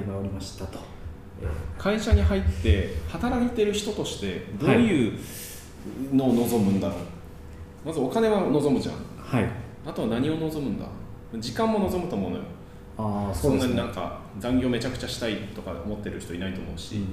[0.00, 0.78] はい回りましたと、
[1.42, 1.46] え
[1.78, 5.18] 会社に入って働いてる人としてどういう
[6.12, 6.98] のを望むんだろう、
[7.86, 8.94] まずお金は望むじゃん。
[8.94, 8.98] ー
[9.36, 9.48] はい。
[9.86, 10.86] あとは何を望むんだ？
[11.38, 12.42] 時間も望むと思うのよ。
[12.98, 13.72] ああそなそうんですね。
[13.72, 17.04] になんか残業めちゃくちゃしたいとか思ってる人いないと思うし、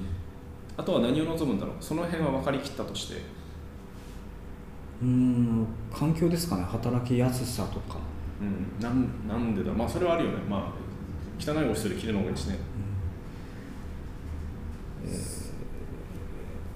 [0.76, 1.76] あとは何を望むんだろう？
[1.80, 3.22] その辺は分かりきったとして。
[5.00, 6.64] うーん環境ですかね。
[6.64, 7.98] 働きやすさとか。
[8.40, 10.38] うんなんなんでだまあそれはあるよね。
[10.48, 10.62] まあ
[11.38, 12.58] 汚いオフィスより綺麗な方がいいしね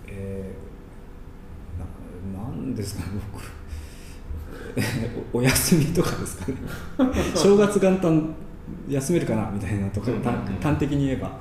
[0.09, 3.43] えーななんですかね僕。
[5.35, 6.57] おお休みとかですかね。
[7.35, 8.35] 正月元旦
[8.89, 11.29] 休めるかなみたいなとか、うん端的に言えば。
[11.29, 11.33] あ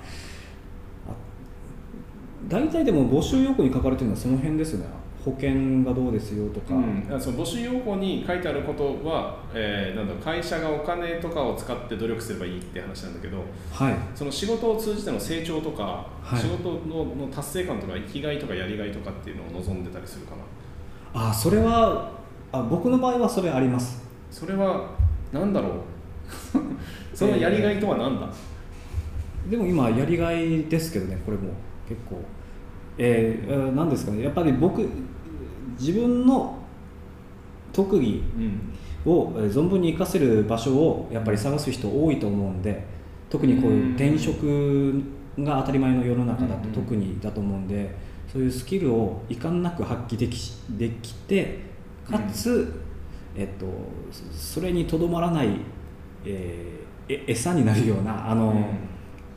[2.49, 4.85] 大体でも募集要項に書かれてるのはその辺ですよね
[5.23, 13.95] 保険がどうですよとか、うん、あその募集要項に書いてあることは、えーなんだ会社がお金とかを使って努力すればいいって話なんだけどはい。
[14.15, 16.39] その仕事を通じての成長とか、はい。
[16.39, 20.31] 仕事のの達成感とか生きがいとかやりがいとかっていうのを望んでたりするか
[21.13, 21.29] な。
[21.29, 22.11] あそれは
[22.51, 24.01] あ僕の場合はそれあります。
[24.31, 24.89] それは
[25.31, 25.73] 何だろう？
[27.13, 28.27] そのやりがいとは何だ、
[29.49, 31.49] でも今やりがいですけどねこれも。
[31.87, 32.21] 結構。
[32.97, 34.23] えー、えーなんですかね。
[34.23, 34.87] やっぱり僕
[35.79, 36.57] 自分の
[37.73, 38.73] 特技うん。
[39.03, 42.85] をえー存分に活かせる場所をやっぱり探す人多いと思うんで
[43.29, 44.93] 特にこういう転職
[45.39, 46.73] が当たり前の世の中だとうん。
[46.73, 47.95] 特にだと思うんで
[48.31, 51.59] そういうスキルを遺憾なく発揮できできて
[52.09, 52.73] かつ、
[53.35, 53.65] えっと、
[54.11, 55.59] そそれにとどまらない、
[56.25, 58.53] えーえ餌になるようなあの、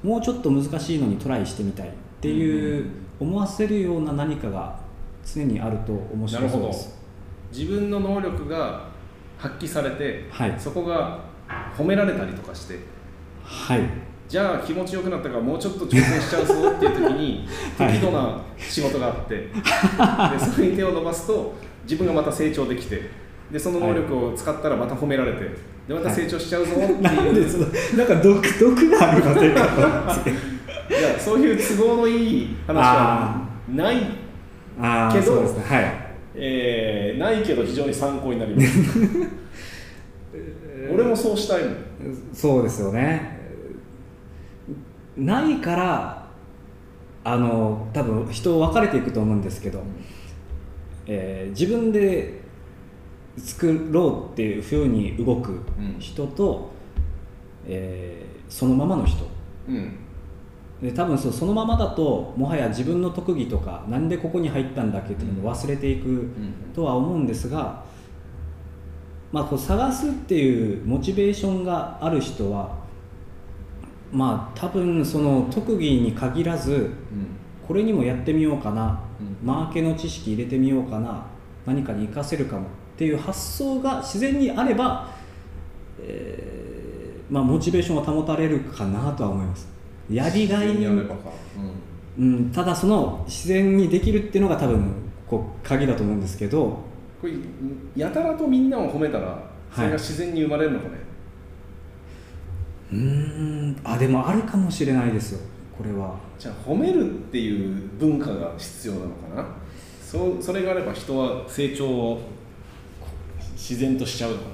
[0.03, 1.91] もうちょっと難しいのにトライしてみたいっ
[2.21, 4.79] ていう思わせるような何かが
[5.25, 6.99] 常にあると面白そうです。
[7.53, 8.89] 自分の能力が
[9.39, 10.55] 発揮されて、はい。
[10.59, 11.21] そこが
[11.77, 12.79] 褒められたりとかして
[13.43, 13.81] はい。
[14.29, 17.47] じゃあ気持ちよくなったからもうちょっと挑戦しちゃうぞっていう時に
[17.79, 17.93] はい。
[17.93, 23.03] 適度な仕事があって、 でそれに手を伸ばすと自分がまた成長できて
[23.51, 25.41] でその能力を使ったらまた褒められて
[25.87, 29.61] でまた成長しちゃうぞっていう、 なんでそのなんか毒毒があるのというか
[30.89, 33.97] いやそういう都合のいい話はない、
[34.81, 35.65] あけどそうですね。
[35.65, 35.85] はい。
[36.37, 38.69] えーないけど非常に参考になります。
[40.93, 41.77] 俺もそうしたいもん。
[42.33, 43.39] そうですよね。
[45.17, 46.27] ないから
[47.23, 49.83] あの多分人分かれていくと思うんですけど、
[51.07, 52.43] えー自分で
[53.37, 55.97] 作ろうっていうふうに動くうん。
[55.99, 56.71] 人と、
[57.67, 59.25] えーそのままの人。
[59.69, 59.97] うん
[60.85, 66.29] で多分そうそのままだともはや自分の特技とかなんでここに入ったんだっけっていうのを忘れていく
[66.75, 67.83] とは思うんですが、
[69.33, 72.77] まあ、こう探すっていうモチベーションがある人は
[74.13, 76.91] まあ多分その特技に限らず
[77.67, 79.39] これにもやってみようかな、うん。
[79.43, 81.25] マーケの知識入れてみようかな
[81.65, 82.67] 何かに活かせるかもっ
[82.99, 85.09] ていう発想が自然にあれば、
[85.99, 89.74] えーまあ、モチベーションは保たれるかなとは思います
[90.11, 91.31] やりがいにやればか
[92.17, 94.93] うん、ただその自然にできるっていうのが多分
[95.29, 96.79] こう鍵だと思うんですけど
[97.21, 97.33] これ
[97.97, 99.43] やたらとみんなを褒めたら
[99.75, 100.95] それが自然に生まれるのかね、
[102.93, 103.77] うーん。
[103.83, 105.41] あでもあるかもしれないですよ
[105.77, 106.15] これは。
[106.39, 109.47] じゃあ褒めるっていう文化が必要なのかな？
[110.01, 112.21] そうそれがあれば人は成長を
[113.55, 114.49] 自然としちゃうのかな？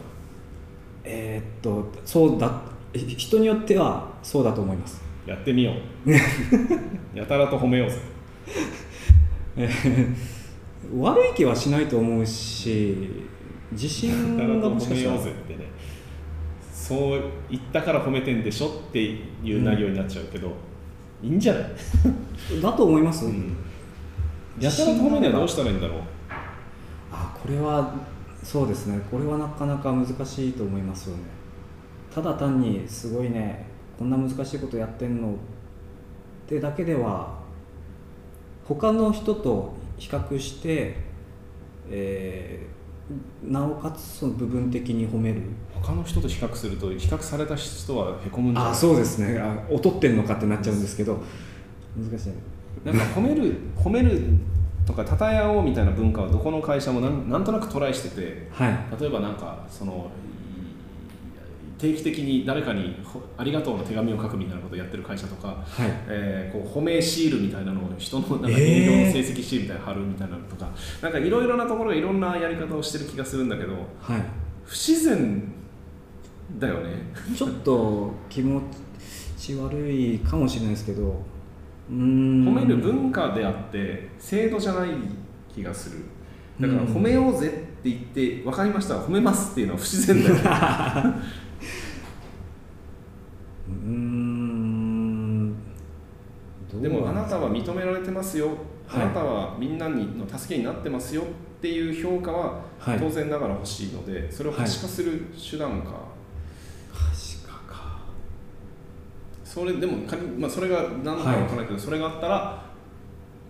[1.05, 2.63] えーっとそうだ
[2.95, 5.73] ひ人によってはそうだと思いますやってみよ
[6.07, 6.11] う。
[7.17, 7.97] やたらと褒めようぜ。
[9.57, 10.15] え ー
[10.99, 12.97] 悪い気はしないと思うし
[13.73, 15.17] 自信がもしかしたら。
[15.17, 15.71] 褒めようぜってね。
[16.73, 20.53] そう言ったから褒めてんでしょっていう内容になっちゃうけど、
[21.23, 21.65] いいんじゃない、
[22.61, 23.55] だと思います、うん。
[24.59, 26.01] やたらと褒めにはどうしたらいいんだろう？
[27.13, 27.95] あこれは
[28.43, 29.01] そうですね。
[29.09, 31.23] これはなかなか難しいと思いますよね。
[32.13, 33.67] ただ単にすごいね
[34.01, 35.29] こんな難しいことやってんの？
[35.29, 35.35] っ
[36.49, 37.39] てだけでは
[38.67, 40.97] 他の人と比較して、
[41.91, 42.71] えー
[43.43, 45.43] なおかつその部分的に褒める。
[45.75, 48.73] 他の人と比較すると比較された人はへこむんじゃない？
[48.73, 49.37] あそうですね。
[49.39, 51.21] あ劣ってんのかってなっちゃうんですけど
[51.97, 52.29] 難しい。
[52.29, 52.35] ね
[52.85, 54.23] なんか褒める 褒める
[54.87, 58.79] とか称え合おうみたいな文化はどこの会社もなんなんとなくトライしててはい。
[59.01, 60.40] 例えばなんかそのい
[61.81, 65.91] 定期的に誰かにほありがとうの手紙を書くみたいなことをやってる会社とか、はい。
[66.09, 68.57] えーこう褒めシールみたいなのを人のなんかえー。
[68.57, 74.23] 営業の成績シールみたいなの貼るみたいなのとか、なんかいろいろなところがいろんなやり方をしてる気がするんだけどはい。
[74.65, 75.43] 不自然
[76.59, 76.91] だよね。
[77.37, 78.61] ちょっと気持
[79.39, 81.23] ち悪いかもしれないですけど
[81.91, 82.45] うーん。
[82.45, 84.91] 褒める文化であって制度じゃない
[85.55, 85.99] 気がする。
[86.61, 87.51] だから褒めようぜっ
[87.83, 91.15] て言って分かりました褒めますっていうのは不自然だよね
[93.71, 95.57] うーん。
[96.81, 98.49] でもあなたは認められてますよ、
[98.87, 99.03] はい。
[99.03, 101.25] あなたはみんなにの助けになってますよっ
[101.61, 102.99] ていう評価ははい。
[102.99, 105.91] 当然ながら欲しいので、それを可視化する手段か、
[106.93, 107.99] 確かか。
[109.45, 112.65] それでも仮に、まあ、それが何かわからないけど、それがあったら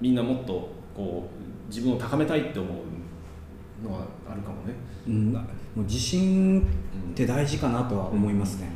[0.00, 4.74] みんなもっとこう自分を高めたいって思うのはあるかもね。
[5.06, 5.32] うん。
[5.32, 5.40] も
[5.76, 8.72] う自信って大事かなとは思いますね、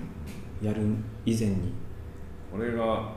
[0.62, 0.82] やる
[1.25, 1.73] 以前に。
[2.50, 3.12] これが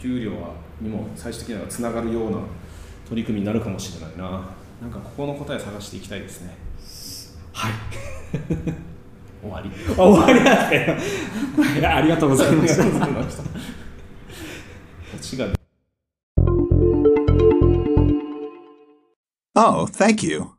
[0.00, 2.38] 給料はにも最終的にはつながるような
[3.08, 4.48] 取り組みになるかもしれないな。
[4.82, 6.54] なんかここの答え探していきたいですね。
[7.52, 7.72] はい。
[9.40, 9.70] 終わり。
[9.92, 12.82] あ 終わりなんですかはいありがとうございました。
[12.82, 13.42] ありがとうございました。
[13.42, 13.48] こ
[15.16, 15.46] っちが。
[19.56, 20.53] Oh, thank you.